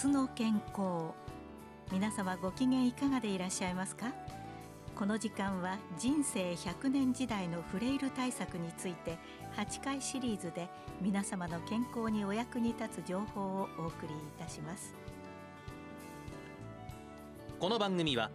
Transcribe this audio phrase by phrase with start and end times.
[0.00, 1.12] 明日の健康
[1.90, 4.12] 皆様ご機嫌いかがでいらっしゃいますか？
[4.94, 9.18] この時間は人生100年時代のフレイル対策について
[9.56, 10.68] 8回シリーズで
[11.02, 14.94] 皆様の健康にお役に立つ情報をお送りいたします。
[17.58, 18.30] この番組は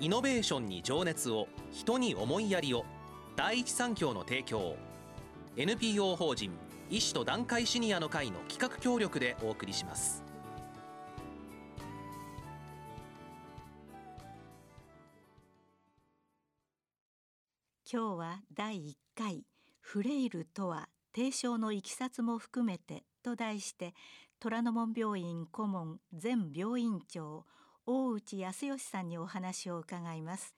[0.00, 2.84] イノベーションに情熱を人に思いやりを
[3.34, 4.76] 第一三共の提供
[5.56, 6.50] NPO 法人
[6.90, 10.27] 医師と団塊シニアの会の企画協力でお送りします。
[17.90, 19.46] 今日は第1回
[19.80, 23.94] フレイルとは提唱のいきさつも含めてと題して
[24.40, 27.46] 虎ノ門病院顧問前病院長
[27.86, 30.54] 大内康義さんにお話を伺います。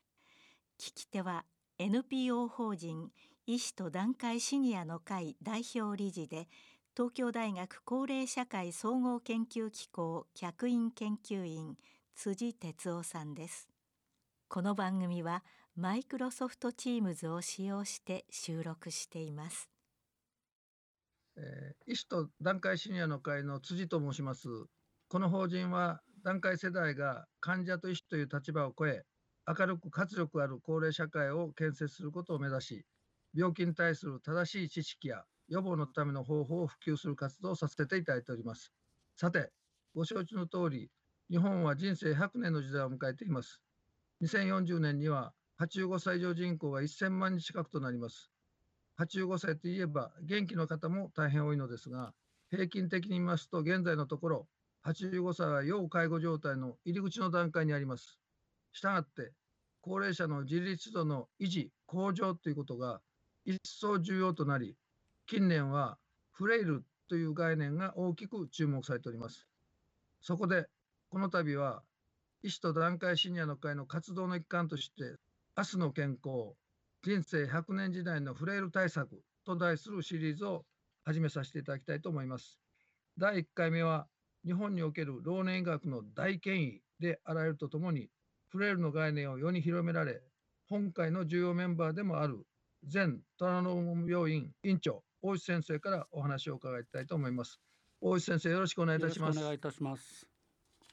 [0.76, 1.44] 聞き手は
[1.78, 3.12] NPO 法人
[3.46, 6.48] 医師と団塊シニアの会代表理事で
[6.96, 11.76] 東京大学高齢社会総合研究機構客員研究員
[12.16, 13.68] 辻哲夫さんです。
[14.52, 15.44] この番組は
[15.76, 19.70] マイクロソフトチームズを使用して収録しています、
[21.36, 24.48] えー、医師と団塊シニアの会の辻と申します
[25.08, 29.04] この法人は団塊世代が患者と医師という立場を超え
[29.46, 32.84] 明るく活力ある高齢社会を建設することを目指し
[33.32, 38.72] 病気に対する正しい知識や予防のための方法を普及する活動をさせていただいております。
[39.16, 39.50] さて、
[39.94, 40.90] ご承知の通り、
[41.28, 43.60] 日本は人生100年の時代を迎えています。
[44.20, 48.30] 2040年には85歳以上人口が1000万人近くとなります。
[48.98, 52.14] 85歳といえば元気の方も大変多いのですが、
[52.50, 54.48] 平均的に見ますと現在のところ、
[54.82, 58.20] 85歳は要介護状態の入り口の段階にあります。
[58.72, 59.32] したがって、
[59.80, 63.00] 高齢者の自立度の維持、向上ということが
[63.44, 64.76] 一層重要となり、
[65.26, 65.98] 近年は
[66.32, 69.48] フレイルという概念が大きく注目されております。
[70.20, 70.66] そこで、
[71.08, 71.82] この度は、
[72.42, 75.16] 医師と団塊シニアの会の活動の一環として、
[75.56, 76.54] 明日の健康、
[77.02, 80.64] 人生100年時代のフレイル対策と題するシリーズを
[81.04, 82.58] 始めさせていただきたいと思います。
[83.18, 84.06] 第1回目は、
[84.46, 88.08] 日本における老年医学の大権威であられるとともに、
[88.48, 90.22] フレイルの概念を世に広められ、
[90.68, 92.46] 本会の重要メンバーでもある
[92.92, 93.08] 前
[93.38, 97.60] 虎ノ門病院院長大石先生からお話を伺いたいと思います。
[98.00, 99.38] 大石先生よろしくお願いいたします。
[99.38, 100.29] お願いいたします。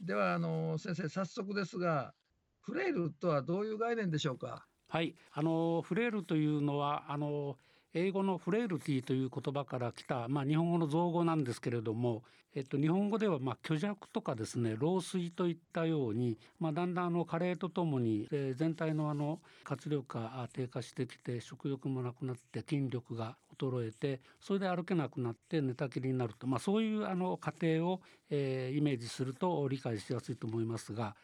[0.01, 2.13] ではあの先生早速ですが
[2.61, 4.67] フレイルとはどういう概念でしょうか？
[4.89, 7.57] はいあのフレイルというのはあの
[7.97, 31.15] 英語のフレイルティという言葉から来た、まあ、日本語の造語なんですけれども、えっと、日本語ではまあ虚弱とかですね老衰といったように、まあ、だんだんあの加齢とともに、えー、全体のあの活力が低下してきて食欲もなくなって筋力が衰えてそれで歩けなくなって寝たきりになると、まあ、そういうあの過程を、えー、イメージすると理解しやすいと思いますが、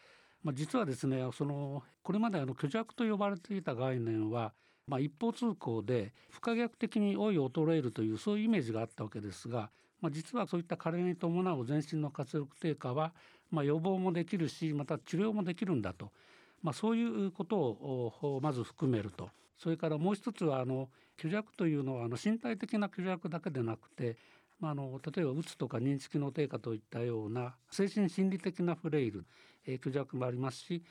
[0.43, 4.53] まあ、実はですねそのこれまであの虚弱と呼ばれていた概念は
[4.87, 9.69] まあ、一方通行で不可逆的に老い衰えるというそういうイメージがあったわけですが、
[10.01, 13.13] まあ、実はそういった加齢に伴う全身の活力低下は、
[13.51, 16.11] まあ、予防もできるしまた治療もできるんだと、
[16.61, 19.29] まあ、そういうことをまず含めると。
[19.57, 24.17] それからもう一つはあの虚弱というのはあの身体的な虚弱だけでなくて
[24.63, 29.25] まあ、あの例えばうつとか認知機能低下といったような精神心理的なフレイル、
[29.65, 30.81] 虚弱もありますし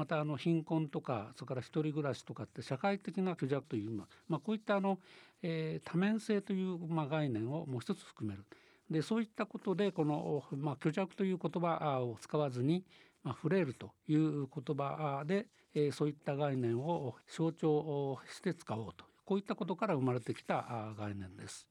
[0.00, 4.98] またあの貧困とかそれから一人暮らしとかって社会的な虚弱という、まあ、こういったあの、
[5.42, 8.46] えー、多面性という、まあ、概念をもう一つ含める。
[8.90, 12.82] でそういったことでこの、まあ、虚弱という言葉を使わずに、
[13.22, 21.69] まあ、フレイルという言葉で、えー、そういった概念を象徴して使おうとこういったことから生まれてきた概念です。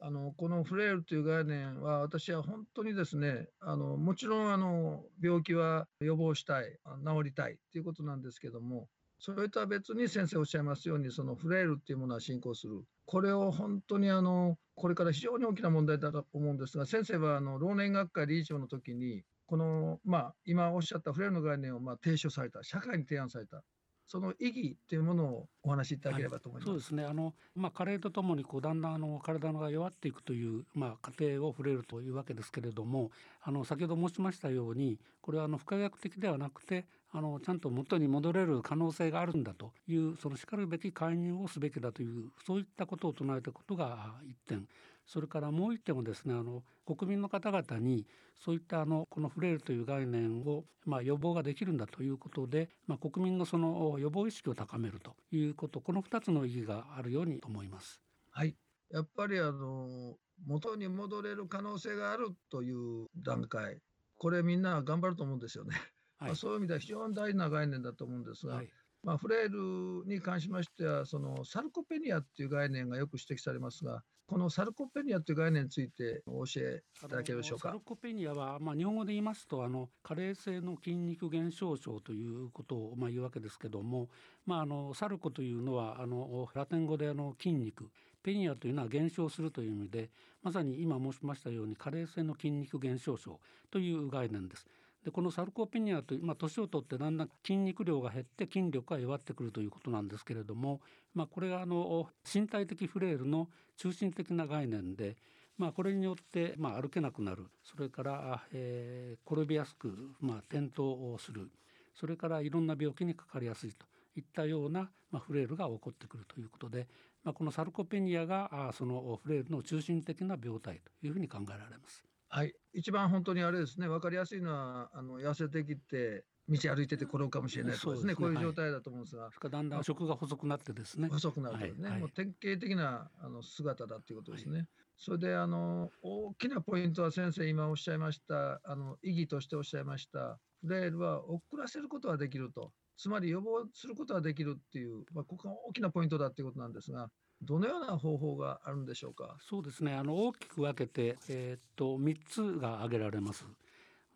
[0.00, 8.86] あのこのフレイルという概念は私は本当にですねあのもちろんあの病気は予防したい治りたいということなんですけども
[9.18, 12.84] それとは別に先生おっしゃいますようにそのフレイルっていうものは進行する。
[13.04, 23.64] これを本当にあのこれから非常に大きな問題だと思うんですが先生はあの老年学会理事長の時にこの、まあ、今おっしゃったフレイルの概念をま提唱された社会に提案された。
[24.08, 26.70] その意義っていうものをお話しいただければと思います。
[26.70, 27.04] はい、そうですね。
[27.04, 33.10] あのまあ加齢とともにこうだんだんあの体が弱っていくというまあ過程を触れるというわけですけれども、
[33.42, 44.66] あの先ほど申しましたように、これはあの不可逆的ではなくて、あのちゃんと元に戻れる可能性があるんだというそのしかるべき介入をすべきだというそういったことを唱えたことが一点。
[45.08, 48.06] それからもう一点はですねあの国民の方々に
[48.38, 58.02] そういったあのこのフレイルという概念を、まあ、予防ができるんだということで、まあ、国民のその予防意識を高めるということこの2つの意義があるように思います。
[58.30, 58.54] はい
[58.90, 60.16] やっぱりあの
[60.46, 63.80] 元に戻れる可能性があるという段階
[64.16, 65.76] これみんな頑張ると思うんですよね。
[66.18, 68.68] はいまあ、そういう意味では非常に大事な概念だと思うんですが、はい
[69.02, 77.70] まあ、フレイルに関しましてはそのサルコペニアっていう概念がよく指摘されますがこのサルコペニアという概念についてお教えいただけるでしょうか？
[77.70, 77.80] サル。
[77.80, 84.10] コペニアは、まあ、日本語で言いますとあの加齢性の筋肉減少症ということを、まあ、言うわけですけども、
[84.44, 87.90] まあ、あのサルコというのはあのラテン語であの筋肉
[88.22, 90.10] ペニアというのは減少するという意味で
[90.42, 93.40] まさに今申しましたように加齢性の筋肉減少症
[93.70, 94.66] という概念です。
[95.08, 100.82] でこのサルコペニアという、まあ、年を取ってだんだん筋肉量が減って筋力が弱ってくるということなんですけれども、
[101.14, 105.16] まあ、これがあの身体的フレイルの中心的な概念で、
[105.56, 107.46] まあ、これによって、まあ、歩けなくなる。
[107.64, 111.50] それから、えー転びやすく、まあ、転倒をする。
[111.94, 113.86] それからいろんな病気にかかりやすいと。
[114.14, 116.86] いったような、まあ、フレイルが起こってくるということで、
[117.24, 122.07] まあ、このサルコペニアがあそのフレイルの中心的な病態というふうに考えられます。
[122.28, 123.88] はい、一番本当にあれですね。
[123.88, 128.32] 分かりやすいのはあの痩せてきて道歩いてて転ぶかもしれないとかですね,、そうですね。
[128.32, 131.08] こういう状態だと思うんですが、それからだんだん食が細くなってですね。
[131.08, 131.92] 細くなるとですね、はい。
[131.92, 132.00] はい。
[132.00, 134.68] もう典型的なあの姿だということですね。
[134.96, 140.38] それであの大きなポイントは先生今おっしゃいましたあの意義としておっしゃいました。
[140.60, 142.72] フレイルは遅らせることはできると。
[142.98, 147.08] つまり予防することはできるっていう、まあ、ここが大きなポイントだということなんですが
[147.42, 149.36] どのような方法があるんでしょうか？
[149.40, 153.46] そうですねあの大きく分けて、えーっと3つが挙げられます。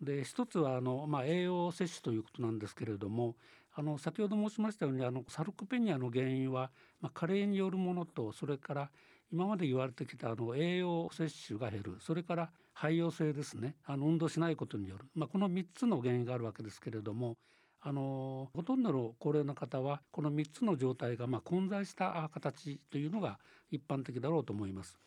[0.01, 3.37] で一つはあの、まあ、栄養摂取ということなんですけれども
[3.75, 8.91] あの先ほど申しましたようにあのサルコペニアの原因は、まあ、加齢によるものとそれから
[9.33, 17.37] 今まで言われてきたあの栄養摂取が減るそれから肺陽性ですねあの運動しないことによる、まあ、この3つの原因があるわけですけれども
[17.85, 23.39] あのほとんどの高齢の方はこの3つの状態がま混在した形というのが
[23.73, 24.99] 一般的だろうと思います。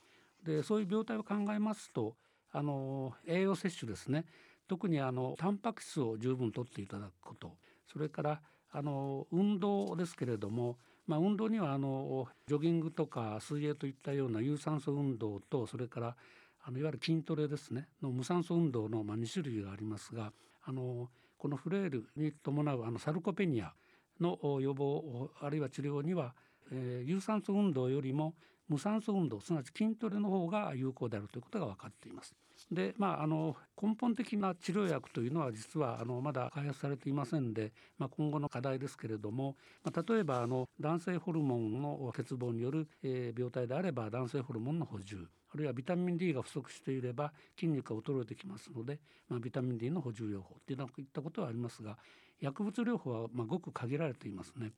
[0.44, 2.16] でそういう病態を考えますと
[2.52, 4.26] あの栄養摂取ですね。
[4.68, 7.56] 特にあのタンパク質を十分とっていただくこと。
[7.88, 8.42] それから
[8.72, 16.16] あの運動ですけれども、まあ、運動にはあのジョギングとか水泳といったような有酸素運動とそれから
[16.62, 17.88] あのいわゆる筋トレですね。
[18.02, 20.34] の無酸素運動のま2種類がありますが
[20.64, 23.74] あのこのフレイルに伴うあのサルコペニア
[24.20, 26.34] の予防あるいは治療には、
[26.72, 28.34] えー有酸素運動よりも
[28.68, 32.36] 無酸素運動すなわち筋トレの方が有効であるということが分かっています。
[32.72, 51.98] でまあ、あの根本的な治療薬というのは実はあのまだ開発されていませんで、まあ、今後の課題ですけれども、まあ、例えばあの男性ホルモンの欠乏による、えー病態であれば男性ホルモンの補充あるいはビタミン D が不足していれば筋肉が衰えてきますので、まあ、ビタミン D の補充療法といったことはありますが
[52.40, 54.72] 薬物療法はまごく限られていますね。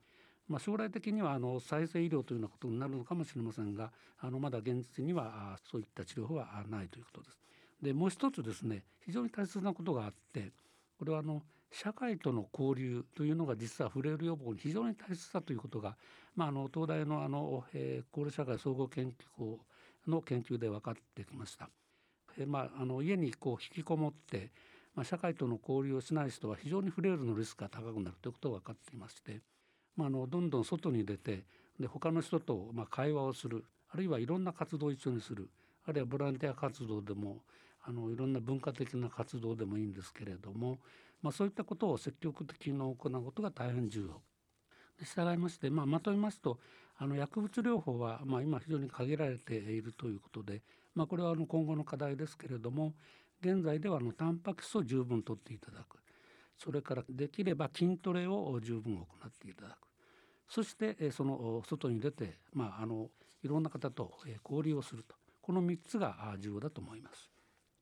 [0.48, 7.38] まあ、将来的にはあの再生医療というようなことになるのかもしれませんがあのまだ現実にはそういった治療法はないということです。
[7.82, 10.52] でもう一つですね非常に大切なことがあって
[10.98, 15.96] これはあの社会との交流というのが実はフレイル予防に非常に大切だということが、
[16.36, 19.60] まあ、あの東大のあの、えー高齢社会総合研究校
[20.08, 21.70] の研究で分かってきました。
[22.38, 24.52] えーまあ、あの家にこう引きこもって、
[24.96, 29.42] まあ、社会との交流をしない人は非常にフレイルのリスクが高くなるということが分かっていまして、
[29.98, 31.44] まあ、のどんどん外に出て
[31.80, 33.66] で他の人とまあ会話をする。
[33.90, 35.50] あるいはいろんな活動を一緒にする。
[35.86, 37.44] あるいはボランティア活動でも
[37.83, 40.80] あのいろんな文化的な活動でもいいんですけれども、
[41.21, 44.21] まあ、そういったことを積極的に行うことが大変重要。
[45.00, 46.60] で従いまして、まあ、まとめますと
[46.98, 50.64] あの薬物療法は、まあ、今非常に限られているということで、
[50.95, 52.94] まあ、これはあの今後の課題ですけれども
[53.40, 55.98] 現在ではあのタンパク質を十分とっていただく。
[56.57, 59.87] それからできれば筋トレを十分行っていただく。
[60.47, 63.09] そしてその外に出て、まあ、あの
[63.44, 64.13] いろんな方と
[64.44, 67.31] 交流をするとこの3つが重要だと思います。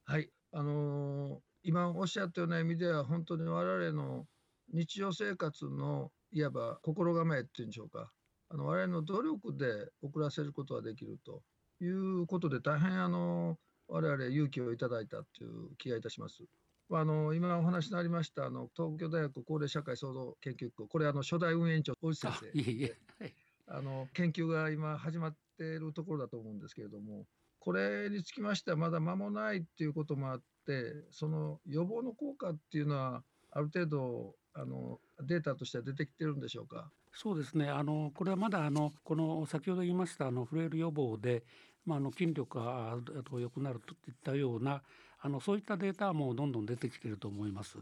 [0.05, 4.27] はい、あのー今おっしゃったような意味では本当に我々の
[4.72, 8.12] 日常生活のいわば心構えっていうんでしょうか
[8.50, 9.65] あの我々の努力で
[10.03, 11.41] 遅らせることができると
[11.81, 13.57] いうことで大変あの
[13.88, 16.43] 我々勇気をいただいたという気がいたします。
[16.92, 23.34] あの今お話になりましたあの東京大学高齢社会創造研究校これあの初代運営委員長大内先あ生いえいえ、はい
[23.68, 27.25] あの研究が今始まっているところだと思うんですけれども
[27.58, 36.92] これにつきましてはまだ間もないっていうこともあってその予防の効果っていうのはある程度あのデータとしては出てきてるんでしょうか？
[37.12, 41.44] そうですねあのこれはまだあのこの先ほど言いましたあのフレイル予防で、
[41.86, 44.84] まあ、あの筋力がああと良くなるといったような
[45.25, 47.79] あのそういったデータはもうどんどん出てきていると思います。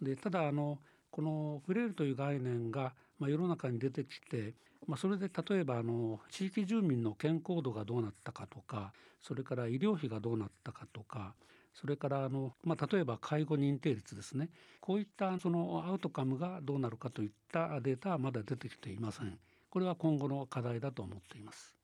[0.00, 0.78] でただあの
[1.10, 4.54] このフレイルという概念が、まあ、世の中に出てきて、
[4.86, 11.34] まあ、それで例えばあの地域住民の健康度がどうなったかとかそれから医療費がどうなったかとか
[11.74, 14.48] それからあの、まあ、例えば介護認定率ですね
[14.80, 19.36] こういったそのアウトカムがどうなるかといったデータはまだ出てきていません。
[19.68, 21.74] これは今後の課題だと思っています。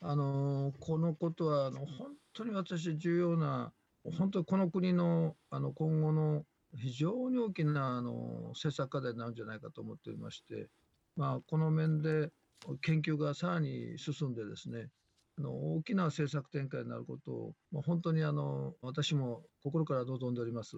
[0.00, 3.70] あのこのことはあの本当に私重要な
[4.04, 10.68] 本当にこの国のあの今後の非常に大きなあの政策課題になるんじゃないかと思っておりまして、
[11.16, 12.30] まあ、この面で
[12.82, 14.88] 研究がさらに進んでですね
[15.38, 20.76] あの大きな政策展開になることを、まあ、本当にあの私も心から望んでおります。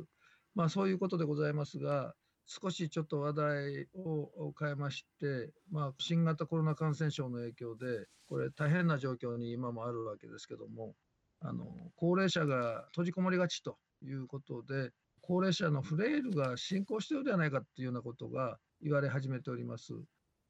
[0.54, 2.14] まあ、そういうことでございますが、
[2.46, 10.94] 少しちょっと話題を変えまして、まあ、新型コロナ感染症の影響で、これ、大変な状況に今もあるわけですけども、
[11.42, 19.92] あの高齢者が閉じこもりがちということで、高齢者のフレイルが進行しているではないかというようなことが言われ始めております。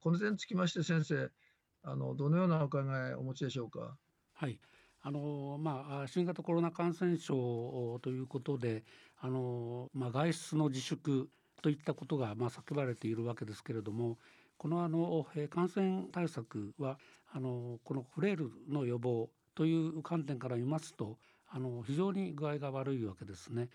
[0.00, 1.30] この点につきまして、先生、
[1.82, 3.96] あのどのようなお考えをお持ちでしょうか？
[4.34, 4.60] はい
[5.04, 8.84] あのまあ、新型コロナ感染症ということで
[9.18, 11.28] あの、まあ、外出の自粛
[11.60, 14.18] といったことがまあ叫ばれているわけですけれども
[14.58, 17.00] このあの感染対策は
[17.32, 21.18] あのこのフレイルの予防という観点から見ますと
[21.48, 23.68] あの非常に具合が悪いわけですね。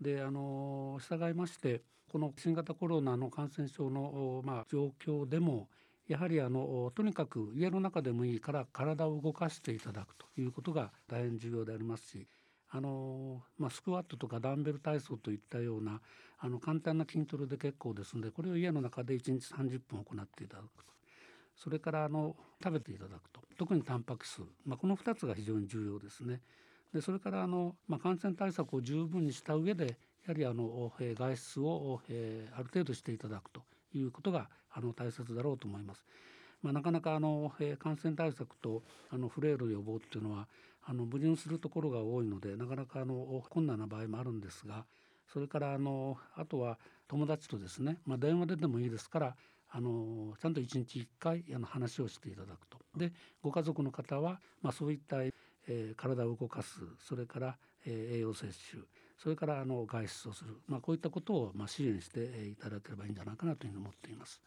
[0.00, 5.68] であの従いましてこの新型コロナの感染症の、まあ、状況でも
[6.06, 12.28] やはりあのとにかく家の中でもいいから体を動かしていただくということが大変重要でありますし
[12.70, 16.00] あの、まあ、スクワットとかダンベル体操といったような
[16.38, 20.93] あの簡単な筋トレで結構ですのでこれを家の中で1日30分行っていただく
[21.56, 26.40] それからあの食べていただくと特にタンパク質、まあ、この2つが非常に重要ですね。
[26.92, 29.96] でそれからあの、まあ、感染対策を十分にした上で
[30.26, 32.00] やはりあの、外出を、
[32.56, 36.04] ある程度していただくということがあの大切だろうと思います。
[36.62, 40.48] まあ、なかなかあの、感染対策とあのフレイル予防っていうのは
[40.86, 44.84] あの矛盾するところが多いのでなかなかあの困難な場合もあるんですが
[45.32, 49.36] それからあのあとは友達とですね、まあ、電話ででもいいですから
[49.76, 52.78] あのちゃんと1日1回あの話をしていただくと。
[52.96, 53.12] で
[53.42, 58.84] ご家族の方は、まあ、そういった、えー、体を動かすそれから、えー、栄養摂取
[59.18, 64.40] それからあの外出をする、まあ、こういったことを、まあ、支援していただければいいんじゃないかなというふうに思っています。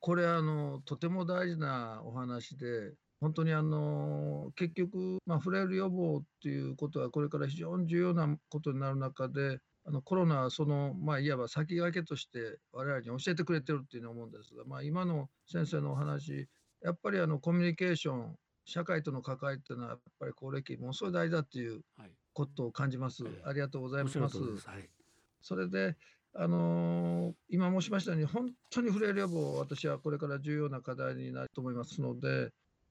[0.00, 16.48] これあのとても大事なお話で本当にあの結局、まあ、フレイル予防っていうことはこれから非常に重要なことになる中であのコロナはその、まあ、いわば先駆けとして我々に教えてくれてるっていうのを思うんですが、まあ、今の先生のお話
[16.82, 21.82] やっぱりあのコミュニケーション社会との関わりっていうのはやっぱり高齢期ものすごい大事だっていう
[22.32, 23.22] ことを感じます。
[23.22, 24.18] はい、ありがとうございます。
[24.18, 24.28] はい、
[25.40, 25.96] それで
[26.34, 32.50] あのー、今申しましたように本当にフレイル予防私はこれから重要な課題になると思いますので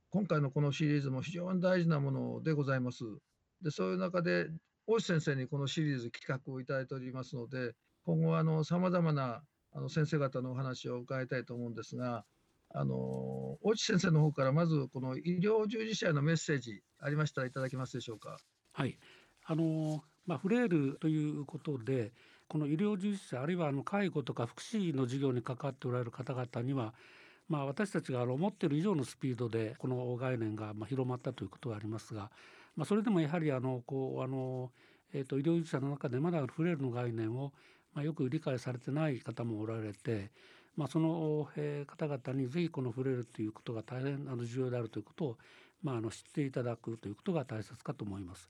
[0.09, 3.03] 今回のこのシリーズも非常に大事なものでございます。
[3.61, 4.47] でそういう中で
[4.87, 7.73] 大石先生にこのシリーズ企画をいただいておりますので
[8.05, 9.41] 今後さまざまな
[9.73, 12.23] あの先生方のお話を伺いたいと思うんですが
[12.73, 12.95] あの
[13.61, 18.37] 大石先生の方からまずこの医療従事者へのメッセージありましたらいただけますでしょうか？
[18.73, 18.97] はい
[19.45, 22.13] あのまあ、フレイルということで
[22.47, 26.93] この医療従事者あるいはあの介護とか福祉の事業に関わっておられる方々には
[27.47, 32.31] まあ、私たちが思っている以上のスピードでこの概念がま広まったということがありますが、
[32.75, 34.71] まあ、それでもやはりあのこうあの、
[35.13, 37.53] えー、と医療従事者の中でまだフレイルの概念を
[37.93, 40.31] まよく理解されてない方もおられて、
[40.75, 45.37] まあ、その、え方々にぜひこのフレイルということが大変あの重要であるということを、
[45.81, 48.49] まあ、あの知っていただくということが大切かと思います。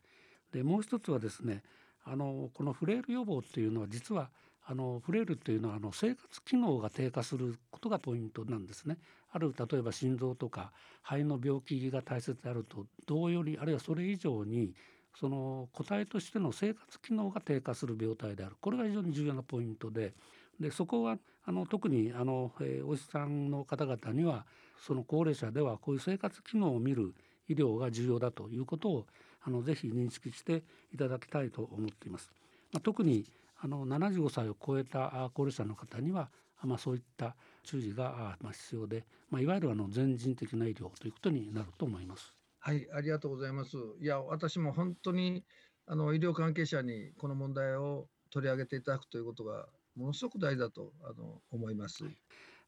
[0.51, 1.63] でもう一つはですね
[2.03, 4.29] あのこのフレイル予防っていうのは実は
[4.67, 8.97] あのフレイルというのはあの生活機能が低下することがポイントなんですね。
[9.35, 10.71] ある例えば心臓とか
[11.03, 14.73] 肺の病気が大切であると同様にあるいはそれ以上に
[15.19, 20.13] その個体としての生活機能が低下する病態であるこれが非常に重要なポイントで
[20.57, 24.45] でそこはあの特にあの、えー、お医者さんの方々には
[24.79, 27.13] その高齢者ではこういう生活機能を見る
[27.49, 29.05] 医療が重要だということを
[29.43, 30.63] あのぜひ認識して
[30.93, 32.31] いただきたいと思っています。
[32.71, 33.25] まあ、特に
[33.61, 36.29] あの75歳を超えた高齢者の方には、
[36.65, 42.35] まあ、そういった注意がまあ必要で、まあ、いわゆるあの全人的な医療ということになると思います。
[42.59, 43.77] はい、ありがとうございます。
[43.99, 45.43] いや、私も本当に
[45.85, 52.03] あの医療関係者にこの問題を取り上げていただくということがものすごく大事だとあの思います。
[52.03, 52.17] はい、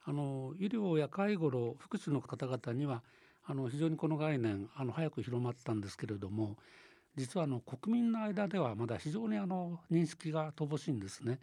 [0.05, 3.03] あの医療や介護の福祉の方々には
[3.43, 6.57] あの非常にこの概念あの早く広まったんですけれども
[7.15, 11.39] 実はあの国民の間ではまだ非常にあの認識が乏しいんですね。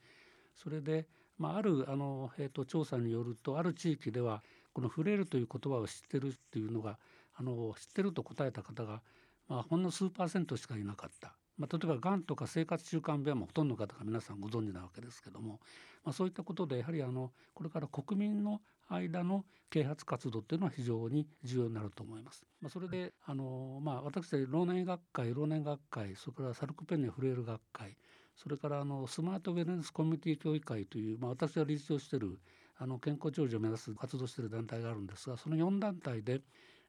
[0.54, 1.06] それで、
[1.38, 6.98] まあ、あるあの、えーと、調査によるとある地域ではこの「フレイル」という言葉を知ってるっていうのが
[7.34, 9.02] あの知ってると答えた方が、
[9.48, 15.60] まあ、ほんの数パーセントしかいなかったまあ、例えばがんとか生活習慣病もほとんどの方が皆さんご存知なわけですけども、
[16.04, 22.44] まあ、そういったことでやはりあのこれから国民の間の啓発活動っていうのは非常に重要になると思います。
[22.60, 27.96] まあ、それであの、まあ、私たち老年学会老年学会それからサルコペニアフレイル学会
[28.36, 32.38] それからあのスマートウェルネスコミュニティ協議会という、まあ、私が理事長している
[32.78, 36.40] あの健康長寿を目指す活動している団体があるんですがその4団体で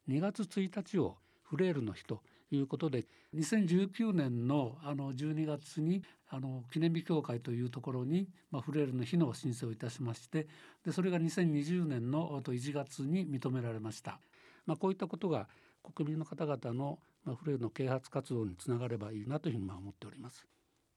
[0.09, 2.21] 2月1日をフレイルの日と
[2.51, 10.47] いうことで2019年のあの12月にあの記念日協会というところに、まあ、フレイルの日の申請をいたしまして
[10.85, 14.19] でそれが2020年の1月に認められました。
[14.65, 15.47] まあ、こういったことが
[15.95, 20.47] 国民の方々の、まあ、フレイルの啓発活動につながればいいなというふうに思っております。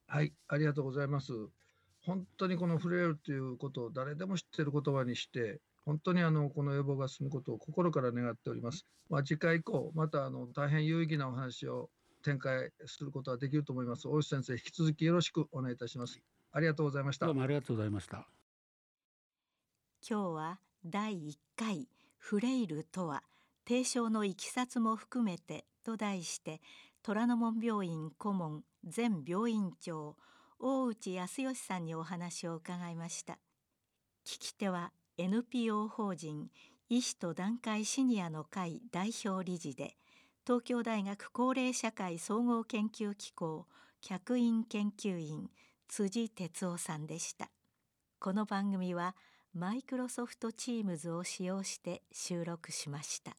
[0.09, 1.33] はい、ありがとうございます。
[2.01, 8.85] 本当にこのフレイルということを誰でも知っている言葉にして本当にあのこの予防が進むことを心から願っております。
[9.09, 11.89] まあ、次回以降、またあの大変有意義なお話を
[12.23, 14.07] 展開することができると思います。
[14.07, 16.19] 大石先生、引き続きよろしくお願いいたします。
[16.51, 17.25] ありがとうございました。
[17.25, 18.27] どうもありがとうございました。
[20.07, 21.87] 今日は第1回
[22.17, 23.23] フレイルとは
[23.67, 26.61] 提唱のいきさつも含めてと題して
[27.01, 30.17] 虎ノ門病院顧問前病院長
[30.59, 33.39] 大内康義さんにお話を伺いました。
[34.25, 36.49] 聞き手は NPO 法人
[36.89, 39.95] 医師と団塊シニアの会代表理事で
[40.45, 43.65] 東京大学高齢社会総合研究機構
[44.01, 45.49] 客員研究員
[45.87, 47.49] 辻哲夫さんでした。
[48.19, 49.15] この番組は
[49.53, 53.37] マイクロソフトチームズを使用して収録しました。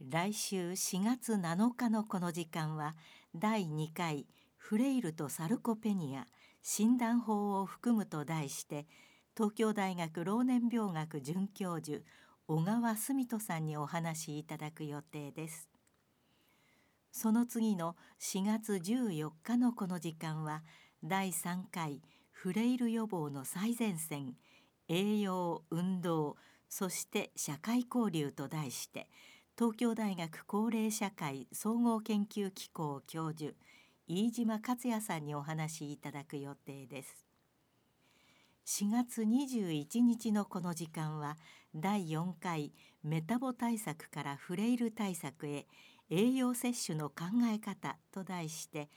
[0.00, 2.94] 来週4月7日のこの時間は
[3.34, 4.26] 第2回
[4.56, 6.26] フレイルとサルコペニア
[6.62, 8.86] 診断法を含むと題して
[9.36, 12.02] 「東京大学老年病学准教授
[12.46, 15.68] 小川澄人さんにお話しいただく予定です。
[17.10, 20.62] その次の4月14日のこの時間は
[21.04, 24.36] 第3回フレイル予防の最前線
[24.88, 26.36] 栄養運動
[26.68, 29.10] そして社会交流と題して
[29.58, 33.54] 東京大学高齢社会総合研究機構教授
[34.06, 37.26] 飯島克也さんにお話しいただく予定です
[38.66, 41.38] 4月21日のこの時間は
[41.74, 45.66] 第4回メタボ対策からフレイル対策へ
[46.10, 48.90] 栄養摂取の考え方と題して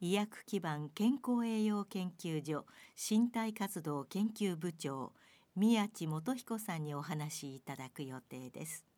[0.00, 2.64] 医薬基盤健康栄養研究所
[2.96, 5.12] 身体活動研究部長
[5.56, 8.95] 宮地元彦さんにお話しいただく予定です。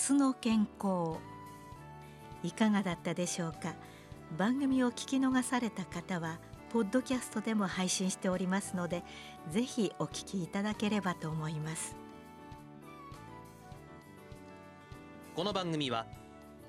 [0.00, 1.18] 明日の健康
[2.42, 3.74] いかがだったでしょうか？
[4.38, 6.38] 番組を聞き逃された方は
[6.72, 9.04] ポッドキャストでも配信しておりますので
[9.50, 11.94] ぜひお聞きいただければと思います
[15.36, 16.06] この番組は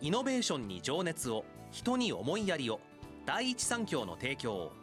[0.02, 2.82] イノベーションに情熱を人に思いやりを
[3.26, 4.74] 第一三共の提供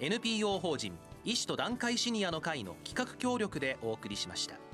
[0.00, 4.69] NPO 法人医師と団塊シニアの会の企画協力でお送りしました。